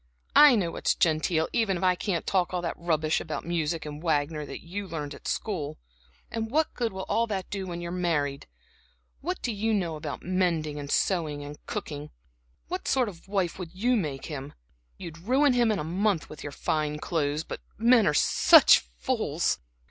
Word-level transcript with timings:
I 0.35 0.55
know 0.55 0.71
what's 0.71 0.95
genteel, 0.95 1.47
even 1.53 1.77
if 1.77 1.83
I 1.83 1.93
can't 1.93 2.25
talk 2.25 2.55
all 2.55 2.61
that 2.63 2.73
rubbish 2.75 3.21
about 3.21 3.45
music 3.45 3.85
and 3.85 4.01
Wagner 4.01 4.47
that 4.47 4.65
you 4.65 4.87
learned 4.87 5.13
at 5.13 5.27
school. 5.27 5.77
And 6.31 6.49
what 6.49 6.73
good 6.73 6.91
will 6.91 7.05
all 7.07 7.27
that 7.27 7.51
do 7.51 7.59
you 7.59 7.67
when 7.67 7.81
you're 7.81 7.91
married? 7.91 8.47
What 9.19 9.43
do 9.43 9.51
you 9.53 9.75
know 9.75 9.95
about 9.95 10.23
mending 10.23 10.79
and 10.79 10.89
sewing 10.89 11.43
and 11.43 11.63
cooking? 11.67 12.09
What 12.67 12.87
sort 12.87 13.09
of 13.09 13.27
a 13.27 13.31
wife 13.31 13.59
would 13.59 13.75
you 13.75 13.95
make 13.95 14.25
him? 14.25 14.53
You'd 14.97 15.19
ruin 15.19 15.53
him 15.53 15.71
in 15.71 15.77
a 15.77 15.83
month 15.83 16.29
with 16.31 16.41
your 16.41 16.51
fine 16.51 16.97
clothes. 16.97 17.43
But 17.43 17.61
men 17.77 18.07
are 18.07 18.15
such 18.15 18.79
fools!" 18.79 19.59